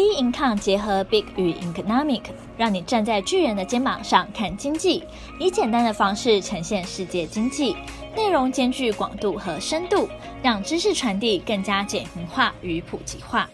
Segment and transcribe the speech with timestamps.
[0.00, 2.22] B Income 结合 Big 与 Economic，
[2.56, 5.04] 让你站在巨人的肩膀上看经济，
[5.38, 7.76] 以简单的方式呈现世界经济，
[8.16, 10.08] 内容兼具广度和深度，
[10.42, 13.50] 让知识传递更加简明化与普及化。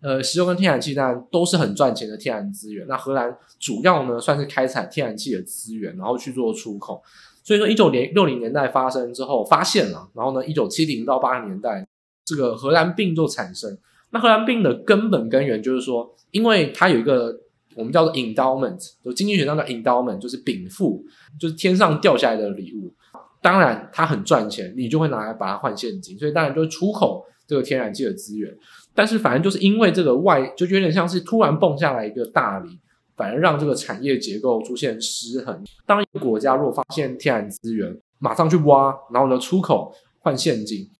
[0.00, 2.86] 呃，石油跟天然气当然都是很赚钱的天然资源。
[2.88, 7.02] 那荷兰主要呢算是开采天然气的资源，然后去做出口。
[7.44, 11.86] 所以说，一九六零年代发生之后，发现了，然后呢，一九七零到八零年代，
[12.24, 13.76] 这个荷兰病就产生。
[14.10, 17.34] 那荷兰病的根本根源就是说，因为它有一个
[17.76, 21.04] 我们叫做 endowment，就经济学上的 endowment，就是禀赋，
[21.38, 22.92] 就是天上掉下来的礼物。
[23.40, 28.54] 当然，它很赚钱，你就会拿来把它换现金，所以当然就是出口这个天然气的资源。
[28.94, 32.78] 但是，反正就是因为这个外，就有点像是突然蹦下来一个大礼，
[33.16, 35.62] 反而让这个产业结构出现失衡。
[35.86, 40.90] 当一个国家如果发现天然资源，马上去挖，然后呢出口换现金，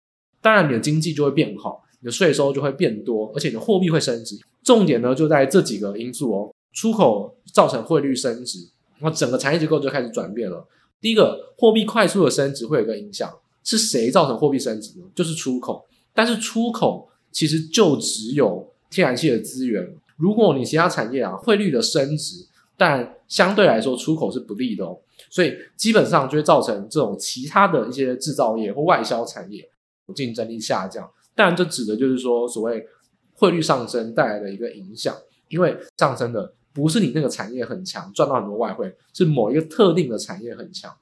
[0.41, 1.83] 当然你的经济就会变好。
[2.01, 4.39] 你的税收就会变多，而且你的货币会升值。
[4.63, 8.59] 重点呢就在这几个因素哦，出口造成汇率升值，
[8.99, 10.67] 然后整个产业结构就开始转变了。
[11.01, 13.33] 第一个，货币快速的升值会有一个影响，
[13.65, 15.05] 是谁造成货币升值呢？
[15.15, 15.87] 就是出口。
[16.13, 19.95] 但是出口其实就只有天然气的资源。
[20.17, 24.99] 如果你其他产业啊汇率的升值，但相对来说出口是不利的哦，
[25.31, 29.67] 所以基本上就会造成这种其他的一些制造业或外销产业
[30.15, 31.09] 竞争力下降。
[31.35, 32.87] 当然，这指的就是说，所谓
[33.35, 35.15] 汇率上升带来的一个影响，
[35.49, 40.93] 因为上升的不是你那个产业很强，赚到很多外汇，是某一个特定的产业很强。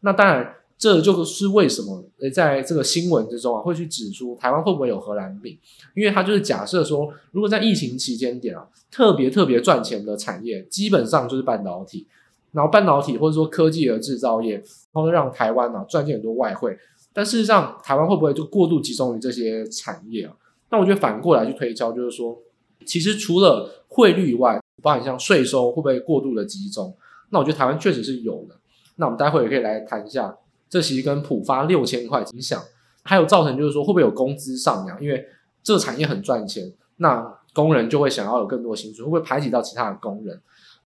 [0.00, 2.04] 那当然，这就是为什么
[2.34, 5.56] 在这个新闻之中啊，会去指出台湾会不会有荷兰病，
[5.94, 12.06] 因为它就是假设说，如果在疫情期间点啊，特别特别赚钱的产业，基本上就是半导体，
[12.52, 14.56] 然后半导体或者说科技的制造业，
[14.92, 16.76] 然后让台湾啊赚进很多外汇。
[17.14, 20.34] 但事实上，台湾会不会就过度集中于这些产业啊？
[20.70, 22.36] 那我觉得反过来去推敲，就是说，
[22.84, 26.92] 其实除了汇率以外，包含像税收会不会过度的集中？
[27.30, 28.56] 那我觉得台湾确实是有的。
[28.96, 30.36] 那我们待会也可以来谈一下，
[30.68, 32.60] 这其实跟普发六千块影响，
[33.04, 35.00] 还有造成就是说会不会有工资上扬？
[35.00, 35.24] 因为
[35.62, 40.40] 这个产业很赚钱，那工人就会想要有更多薪水，会不会排挤到其他的工人？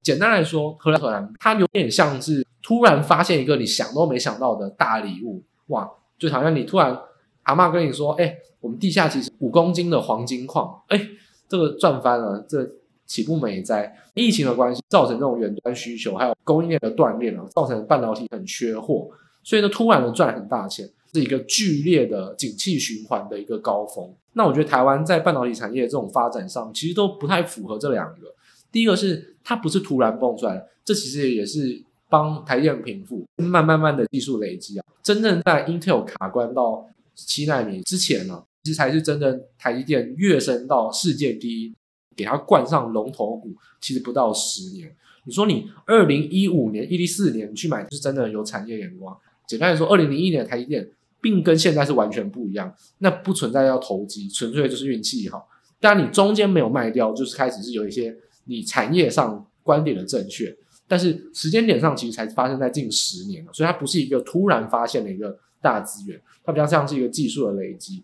[0.02, 5.90] 简单来说，荷兰荷兰它有点像是突然发现一个你想都没想到的大礼物，哇！
[6.20, 6.96] 就好像你突然
[7.44, 11.00] 阿嬷跟你说：“哎、我们地下其实五公斤的黄金矿，哎、
[11.48, 12.70] 这个赚翻了，这
[13.06, 19.08] 岂不美哉？”疫情的关系造成这种远端需求，还有供应链的断裂啊，造成半导体很缺货，
[19.42, 24.14] 所以呢，突然的赚很大钱，是一个剧烈的景气循环的一个高峰。
[24.34, 28.34] 那我觉得台湾在半导体产业这种发展上，其实都不太符合这两个。
[28.70, 31.82] 第一个是它不是突然蹦出来，这其实也是。
[32.10, 36.84] 帮台积电平复，慢慢慢的技术累积啊，真正在 Intel 卡关到
[37.14, 41.74] 七纳米之前呢、啊，其实才是真正台积电跃升到世界第一，
[42.16, 44.94] 给它冠上龙头股，其实不到十年。
[45.24, 49.16] 你说你二零一五年、一零四年去买，是真的有产业眼光。
[49.46, 50.88] 简单来说，二零零一年的台积电
[51.20, 55.46] 并跟现在是完全不一样，那不存在要投机，纯粹就是运气好。
[55.78, 60.56] 当然你中间没有卖掉，就是开始是有一些你产业上观点的正确。
[60.90, 68.02] 但是时间点上其实才发生在近十年了，所以它不是一个突然发现的一个大资源，它比较像是一个技术的累积。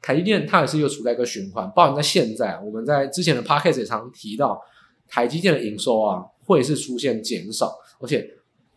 [0.00, 4.62] 台积电它也是一个处在一个循环，包含在现在，我们在之前的 podcast 也常提到，
[5.08, 8.24] 台积电的营收啊会是出现减少，而且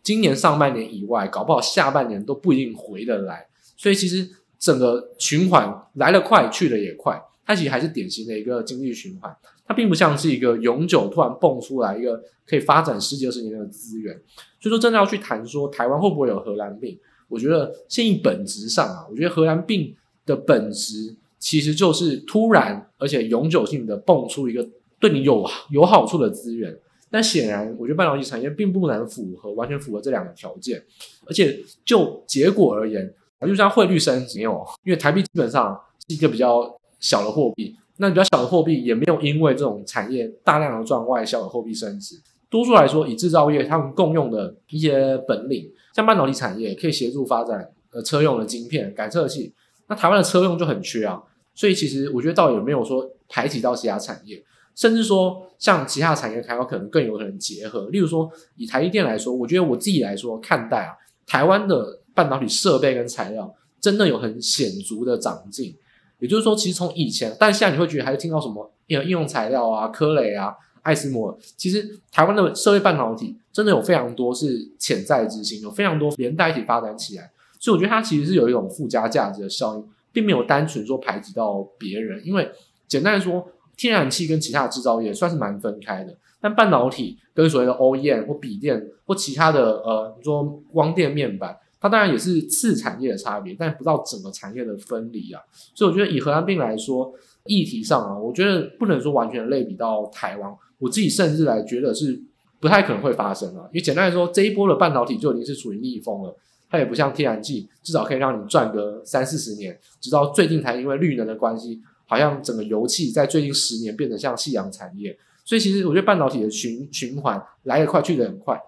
[0.02, 3.46] 今年上半年以外，搞不好下半年都不一定回得来。
[3.76, 9.34] 所以其实整个循环来得快，去得也快，它其实还是典型的一个经济循环。
[9.64, 14.12] 它并不像是一个永久突然蹦出来一个可以发展十几二十年的资源，
[14.60, 16.98] 所以说真的要去谈说台湾会不会有荷兰病，
[17.28, 19.94] 我觉得现役本质上啊，我觉得荷兰病
[20.26, 26.76] 的本质其实就是突然而且永久性的蹦出一个对你有有好处的资源，
[27.08, 30.82] 但显然我觉得半导体产业并不难符合完全符合这两个条件，
[31.24, 33.14] 而且就结果而言，
[33.46, 37.76] 就像汇率升值没有，因为台币基本上是一个比较小的货币。
[37.98, 42.18] 那比较小的货币也没有因为这种产业大量的赚外销的货币升值。
[42.48, 49.52] 多数来说，以制造业他们共用的一些本领，像半导体产业可以协助发展呃车用的晶片、感测器。
[49.88, 51.22] 那台湾的车用就很缺啊，
[51.54, 54.42] 所以其实我觉得倒也没有说排挤到其他产业，
[54.74, 57.88] 甚至说像其他产业还有可能更有可能结合。
[57.90, 60.92] 例如说以台积电来说，我觉得我自己来说看待啊，
[61.26, 65.74] 台湾的半导体设备跟材料真的有很显著的长进。
[66.22, 71.36] 也就是说，其实从以前，但现在你会觉得还是听到什么应用材料啊、科磊啊、艾斯摩尔。
[71.56, 77.28] 其实台湾的社会半导体真的有非常多是潜在之星，有非常多连带一起发展起来。
[77.58, 82.24] 所以我觉得它其实是有一种附加价值的效应，并没有单纯说排挤到别人。
[82.24, 82.48] 因为
[82.86, 83.44] 简单来说，
[83.76, 95.42] 天然气跟其他的制造业算是蛮分开的，但半导体跟所谓的 OEM 或笔电或其他的呃，你说光电面板，它当然也是次产业的差别，但不到整个产业的分离啊。
[95.74, 97.12] 所以我觉得以荷兰病来说，
[97.46, 102.22] 议题上啊，我觉得不能说完全类比到台湾，我自己甚至来觉得是
[102.60, 103.66] 不太可能会发生啊。
[103.72, 106.38] 因为简单来说，这一波的半导体就已经是处于逆风了。
[106.70, 115.14] 它也不像天然气，至少可以让你赚个三四十年，直到最近才因为绿能的关系，好像整个油气在最近十年变得像夕阳产业。
[115.44, 118.58] 所以其实我觉得半导体的循循环来得快去得很快，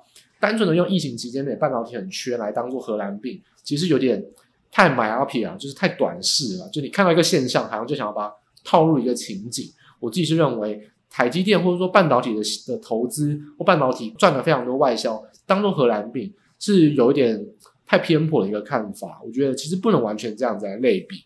[0.45, 4.23] 单纯的用疫情期间内半导体很缺来当做荷兰病，其实有点
[4.71, 6.69] 太 myopic 啊，就是太短视了。
[6.69, 9.73] 就你看到一个现象，好像就想要把它套入一个情景。
[10.01, 17.47] 我自己是认为台积电或者说半导体的的投资或半导体赚了非常多外销，当做荷兰病是有一点。
[17.87, 21.17] 太偏颇的一个看法，我觉得其实不能完全这样子来类比。